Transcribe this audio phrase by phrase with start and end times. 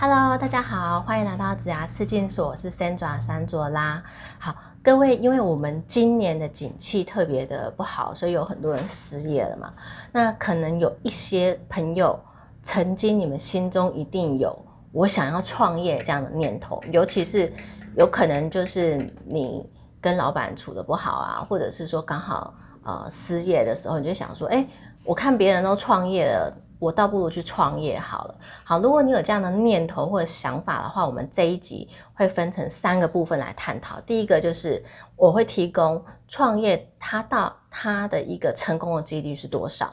[0.00, 4.00] Hello，大家好，欢迎来到子牙视镜所，我是 Sandra 山卓拉。
[4.38, 9.74] 好，各位，因为我们今年的景气特别的不好，所以有很多人失业了嘛。
[10.12, 12.16] 那可能有一些朋友，
[12.62, 14.56] 曾经你们心中一定有
[14.92, 17.52] 我想要创业这样的念头，尤其是
[17.96, 19.68] 有可能就是你
[20.00, 22.54] 跟老板处的不好啊，或者是说刚好
[22.84, 24.64] 呃失业的时候，你就想说，哎，
[25.02, 26.56] 我看别人都创业了。
[26.78, 28.38] 我倒不如去创业好了。
[28.64, 34.00] 好，如果你有这样的念头或者想法的话，我们这一集会分成三个部分来探讨。
[34.02, 34.84] 第一个就是
[35.16, 39.92] 我会提供创业它到它的一个成功的几率是多少。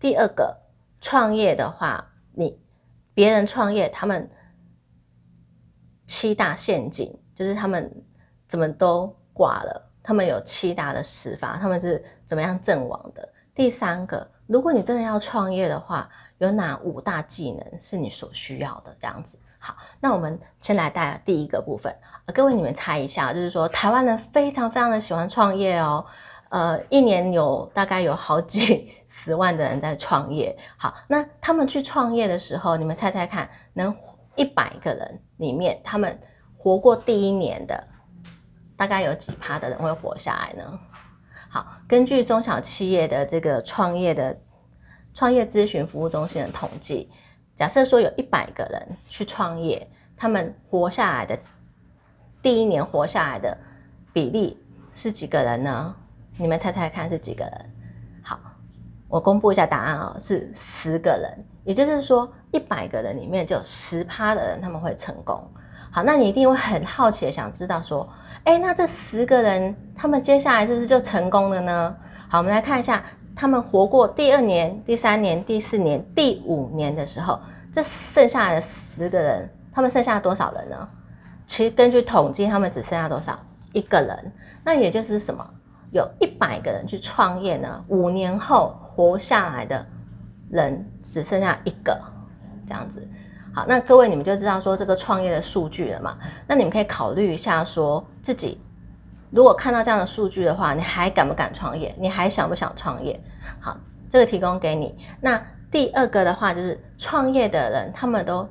[0.00, 0.56] 第二个，
[1.00, 2.58] 创业的话，你
[3.12, 4.30] 别人创业他们
[6.06, 7.92] 七大陷阱，就是他们
[8.48, 13.28] 怎么都挂了，他们有七大的死法，他们是怎么样阵亡的。
[13.54, 18.96] 第三个，如果你真的要创业的话，有哪五大技能是你所需要的？
[18.98, 21.94] 这样子，好，那我们先来带第一个部分。
[22.34, 26.02] 各位，你们猜一下，就是说台湾人非常非常的喜欢创业哦，
[26.48, 30.56] 呃，一年有大概有好几 十万的人在创业。
[30.78, 33.94] 好，那他们去创业的时候，你们猜猜看，能
[34.34, 36.18] 一百个人里面，他们
[36.56, 37.86] 活过第一年的，
[38.78, 40.80] 大概有几趴的人会活下来呢？
[41.52, 44.34] 好，根据中小企业的这个创业的。
[45.14, 47.10] 创业咨询服务中心的统计，
[47.54, 49.86] 假设说有一百个人去创业，
[50.16, 51.38] 他们活下来的
[52.40, 53.54] 第一年活下来的
[54.10, 54.58] 比例
[54.94, 55.94] 是几个人呢？
[56.38, 57.70] 你们猜猜看是几个人？
[58.22, 58.40] 好，
[59.06, 61.44] 我公布一下答案啊，是十个人。
[61.62, 65.46] 也就是说，一百个人里面就十趴的人他们会成功。
[65.92, 68.08] 好，那你一定会很好奇的想知道说，
[68.44, 71.94] 哎，那这十个人他们接下来是不是就成功了呢？
[72.28, 73.02] 好，我们来看一下。
[73.34, 77.40] 他们活过第二年、第三年、第四年、第五年的时候，
[77.72, 80.88] 这剩下的十个人，他们剩下多少人呢？
[81.46, 83.38] 其实根据统计，他们只剩下多少
[83.72, 84.32] 一个人？
[84.62, 85.42] 那也就是什么？
[85.92, 89.84] 有一百个人去创业呢，五年后活下来的
[90.50, 91.98] 人只剩下一个，
[92.66, 93.08] 这样子。
[93.54, 96.16] 好，那各位你们就知道说这个创业的数据了嘛？
[96.46, 98.58] 那你们可以考虑一下，说自己。
[99.30, 101.94] 如果看到这样的数据的话，你还敢不敢创业？
[101.98, 103.22] 你还想不想创业？
[103.60, 103.76] 好，
[104.08, 104.96] 这个提供给你。
[105.20, 108.48] 那第二个的话，就是创业的人他们都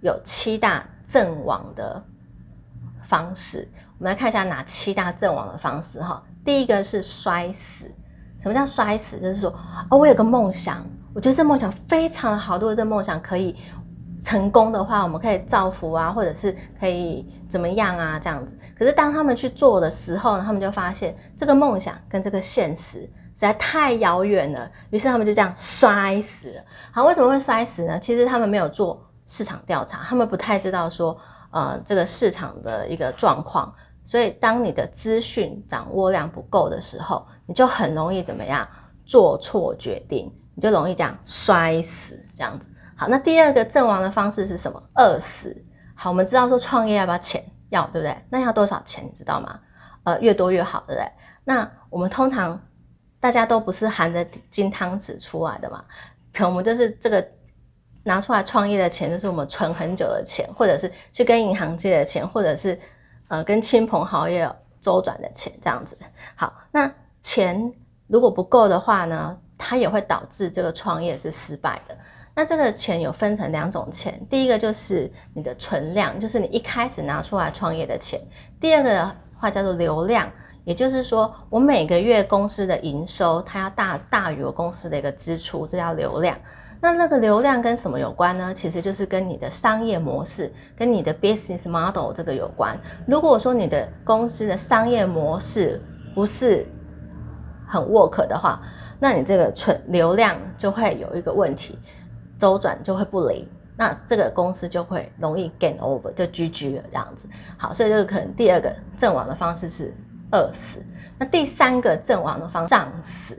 [0.00, 2.02] 有七大阵亡的
[3.02, 3.68] 方式。
[3.98, 6.22] 我们来看一下哪七大阵亡的方式哈。
[6.42, 7.84] 第一个是摔死。
[8.40, 9.18] 什么叫摔死？
[9.18, 9.50] 就是说，
[9.90, 10.82] 哦，我有个梦想，
[11.14, 13.54] 我觉得这梦想非常的好，如果这梦想可以。
[14.20, 18.58] 成功的话，我们可以造福啊，或者是可以怎么样啊，这样子。
[18.76, 26.62] 可是当他们去做的时候呢，他们就发现这个梦想跟这个现实实在太遥远了，于是他们就这样摔死了。
[26.90, 27.98] 好，为什么会摔死呢？
[27.98, 31.16] 其实他们没有做市场调查，他们不太知道说，
[31.50, 33.72] 呃，这个市场的一个状况。
[34.04, 38.66] 所以当你的资讯掌握量不够的时候，你就很容易怎么样
[39.04, 42.70] 做错决定，你就容易这样摔死这样子。
[42.98, 44.82] 好，那第二个阵亡的方式是什么？
[44.96, 45.56] 饿死。
[45.94, 47.40] 好，我们知道说创业要不要钱？
[47.68, 48.16] 要，对不对？
[48.28, 49.04] 那要多少钱？
[49.04, 49.60] 你知道吗？
[50.02, 51.08] 呃，越多越好，对不对？
[51.44, 52.60] 那我们通常
[53.20, 55.84] 大家都不是含着金汤匙出来的嘛，
[56.34, 57.24] 可我们就是这个
[58.02, 62.76] 拿出来创业的钱，就是我们存很久的钱，或者是去跟银行借的钱，或者是
[63.28, 65.96] 呃跟亲朋好友周转的钱，这样子。
[66.34, 66.92] 好，那
[67.22, 67.72] 钱
[68.08, 71.96] 如果不够的话呢，它也会导致这个创业是失败的。
[72.38, 78.20] 那这个钱有分成两种钱，第一个就是你的存量，就是你一开始拿出来创业的钱；
[78.60, 80.30] 第二个的话叫做流量，
[80.62, 86.38] 也就是说我每个月公司的营收它要大大于我公司的一个支出，这叫流量。
[86.80, 88.54] 那那个流量跟什么有关呢？
[88.54, 92.78] 其实就是跟你的商业模式、跟你的 business model 这个有关。
[93.04, 95.82] 如果说你的公司的商业模式
[96.14, 96.64] 不是
[97.66, 98.62] 很 work 的话，
[99.00, 101.76] 那你这个存流量就会有一个问题。
[102.38, 107.28] 周转就会不灵，那这个公司就会容易 gain over，就 GG 了这样子。
[107.56, 109.92] 好，所以这个可能第二个阵亡的方式是
[110.30, 110.80] 饿死。
[111.18, 113.36] 那第三个阵亡的方式胀死。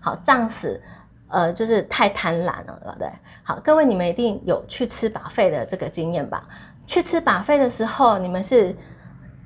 [0.00, 0.80] 好，胀死，
[1.28, 3.10] 呃，就是太贪婪了，对不对？
[3.42, 6.46] 好，各位你们一定有去吃把费的这个经验吧？
[6.86, 8.74] 去吃把费的时候，你们是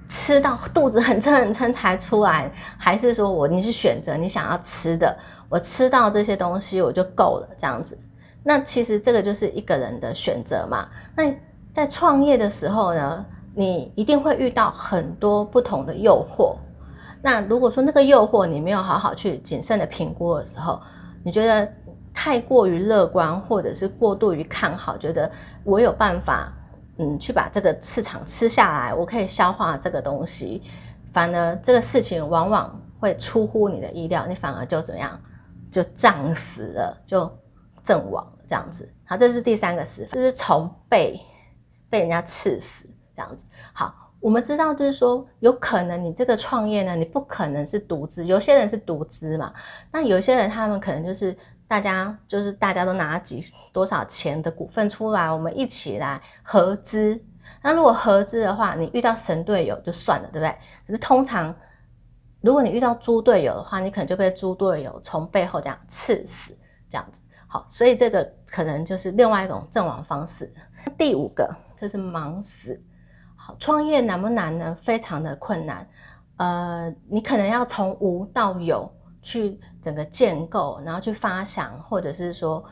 [0.07, 5.17] 吃到肚子很撑很撑才出来，还是说我你是选择你想要吃的，
[5.49, 7.99] 我吃到这些东西我就够了这样子？
[8.43, 10.89] 那其实这个就是一个人的选择嘛。
[11.17, 11.35] 那
[11.73, 13.25] 在创业的时候呢，
[13.55, 16.57] 你一定会遇到很多不同的诱惑。
[17.23, 20.81] 那如果说那个诱惑你没有好好去谨慎的评估的时候，
[21.23, 21.73] 你觉得
[22.13, 25.31] 太过于乐观，或者是过度于看好，觉得
[25.65, 26.53] 我有办法
[26.99, 30.63] 嗯，去把这个市场吃下来，我可以消化这个东西。
[31.13, 35.19] 反而这个事情往往会出乎你的意料，你反而就怎么样，
[35.71, 37.31] 就胀死了，就
[37.83, 38.89] 阵亡这样子。
[39.05, 41.21] 好，这是第三个死法，就是从被
[41.91, 43.45] 被人家刺死这样子。
[43.73, 49.53] 好，我们知道就是说，有可能你这个创业呢，你不可能是独资，有些人是独资嘛，
[49.91, 51.37] 那有些人他们可能就是
[51.69, 57.23] 大家就是大家都拿几多少钱的股份出来，我们一起来合资。
[57.63, 60.57] 那如果合资的话，你遇到神队友就算了，对不对？
[60.87, 61.55] 可是通常，
[62.41, 66.57] 如果你遇到猪队友的话，你可能就被猪队友从背后这样刺死，
[66.89, 67.21] 这样子。
[67.53, 70.51] 好，所以这个可能就是另外一种阵亡方式。
[70.97, 71.47] 第五个
[71.79, 72.83] 就是忙死。
[73.37, 74.75] 好，创业难不难呢？
[74.81, 75.87] 非常的困难。
[76.39, 78.91] 呃，你可能要从无到有
[79.21, 82.65] 去整个建构，然后去发想，或者是说。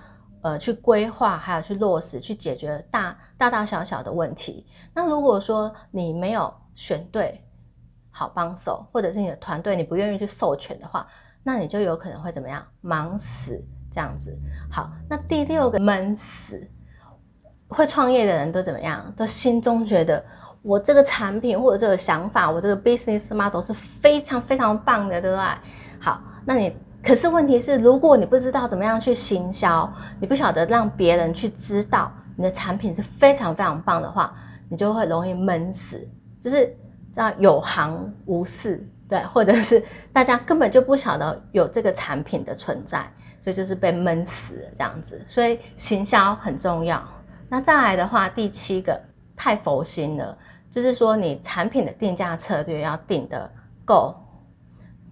[0.43, 4.67] 呃，去规划，还有去落实，去解决大大大小小的问题。
[4.95, 7.45] 那如果说你没有选对
[8.11, 11.07] 好帮手，或者是你的团队你不愿意去授权的话，
[11.43, 12.67] 那你就有可能会怎么样？
[12.81, 14.37] 忙死这样子。
[14.71, 16.67] 好，那第六个闷死，
[17.69, 19.13] 会创业的人都怎么样？
[19.17, 20.25] 都心中觉得
[20.63, 25.45] 我这个产品或者这个想法，我这个 business model 是非常非常棒的，对不对？
[26.01, 26.75] 好，那你。
[27.03, 29.91] 可是问题是，如果你不知道怎么样去行销，
[30.21, 34.35] 你不晓得让别人去知道你的产品是非常非常棒的话，
[34.69, 36.07] 你就会容易闷死，
[36.43, 36.77] 就是
[37.11, 39.83] 叫有行无市，对，或者是
[40.13, 43.11] 大家根本就不晓得有这个产品的存在，
[43.41, 45.25] 所以就是被闷死这样子。
[45.27, 47.03] 所以行销很重要。
[47.49, 49.01] 那再来的话，第七个
[49.37, 50.37] 太佛心了，
[50.71, 53.51] 就是说你产品的定价策略要定的
[53.85, 54.15] 够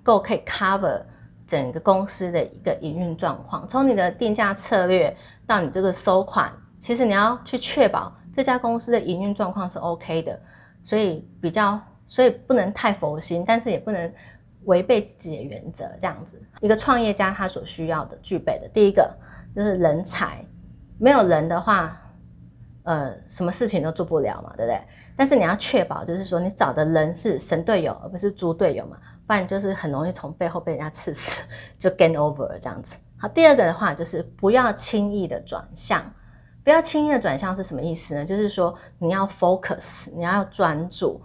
[0.02, 1.02] 够可以 cover。
[1.48, 5.16] 整个公司的一个营运状况，从你的定价策略
[5.46, 10.38] 到你这个收款，其实你要去确保这家公司的营运状况是 OK 的，
[10.84, 14.12] 所以比较，所以不能太佛心，但是也不能
[14.64, 15.84] 违背自己的原则。
[16.00, 19.10] 这样子，一个创业家他所需要的具备的第一个
[19.54, 20.44] 就是人才，
[20.98, 22.00] 没有人的话，
[22.84, 24.80] 呃，什么事情都做不了嘛，对不对？
[25.16, 28.96] 但是你要确保，就是说你找的人是神队友，而不是猪队友嘛。
[29.26, 31.42] 不然就是很容易从背后被人家刺死，
[31.78, 32.96] 就 gain over 这样子。
[33.18, 36.02] 好，第二个的话就是不要轻易的转向，
[36.64, 38.24] 不要轻易的转向是什么意思呢？
[38.24, 41.20] 就是说你要 focus，你要专注，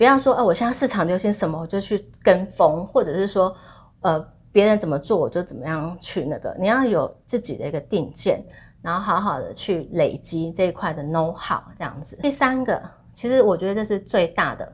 [0.00, 3.54] 不要说，哦，我现在市场流行什么我就去跟风，或者是说，
[4.00, 4.18] 呃，
[4.50, 6.56] 别人怎么做我就怎么样去那个。
[6.58, 8.42] 你要有自己的一个定见，
[8.80, 12.16] 然后好好的去累积这一块的 know how 这样子。
[12.16, 12.80] 第三个，
[13.12, 14.72] 其实我觉得这是最大的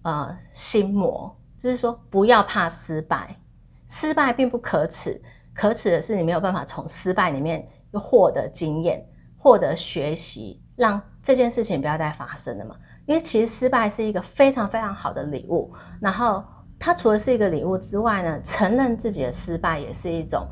[0.00, 1.36] 呃心魔。
[1.58, 3.38] 就是说，不要怕失败，
[3.86, 5.20] 失败并不可耻，
[5.54, 9.06] 可耻的是你没有办法从失败里面又获得经验、
[9.36, 12.74] 获得学习，让这件事情不要再发生了嘛。
[13.06, 16.42] 因为其实失败是一个非常非常好的礼物，然后
[16.78, 20.46] 它除了是一个礼物之外呢，承认自己的失败也是一种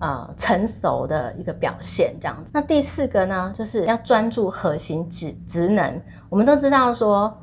[0.00, 2.14] 呃成熟的一个表现。
[2.20, 6.00] 这样子，那第四个呢，就是要专注核心职职能。
[6.28, 7.36] 我们都知道说。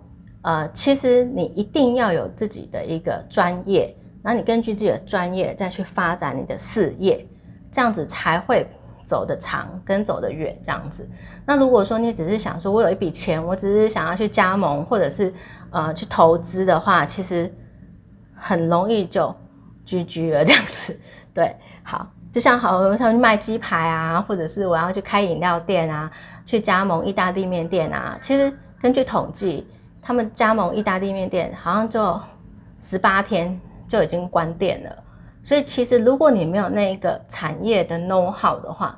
[0.43, 3.93] 呃，其实你一定要有自己的一个专业，
[4.23, 7.27] 然后你根据自己的专业再去发展你的事业，
[7.69, 8.65] 这样子才会
[9.07, 10.53] 走得长跟走得远。
[10.61, 11.09] 这样子，
[11.45, 15.33] 那如果说你只是想说，我有一笔钱，我只是想要去加盟或者是
[15.71, 17.49] 呃去投资的话，其实
[18.35, 19.33] 很容易就
[19.85, 20.43] GG 了。
[20.43, 20.99] 这样子，
[21.33, 26.11] 对，好，就像好像卖鸡排啊，或者是我要去开饮料店啊，
[26.45, 29.65] 去加盟意大利面店啊，其实根据统计。
[29.99, 32.17] 他们加盟意大利面店，好像就
[32.79, 35.03] 十八天就已经关店了。
[35.43, 38.97] 所以其实如果你没有那一个产业的 know how 的话，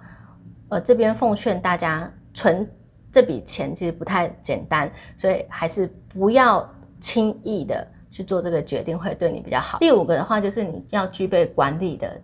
[0.69, 2.67] 呃，这边奉劝大家存
[3.11, 6.67] 这笔钱其实不太简单，所以还是不要
[6.99, 9.79] 轻易的去做这个决定，会对你比较好。
[9.79, 12.21] 第五个的话就是你要具备管理的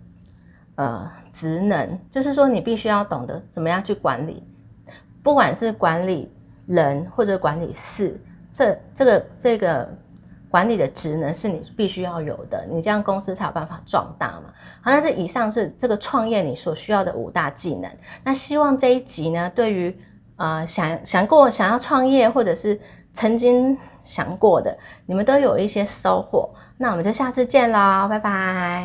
[0.76, 4.44] 呃职能，就是说你必须要懂得怎么样去管理，
[5.24, 6.32] 不管是管理
[6.68, 8.20] 人或者管理事。
[8.52, 9.90] 这这个这个
[10.56, 14.44] 管理的职能是你必须要有的，你这样公司才有办法壮大嘛。
[14.82, 17.92] 好，那这以上是这个创业你所需要的五大技能。
[18.24, 19.94] 那希望这一集呢，对于
[20.38, 22.80] 呃想想过想要创业或者是
[23.12, 26.50] 曾经想过的，你们都有一些收获。
[26.78, 28.84] 那我们就下次见喽，拜拜。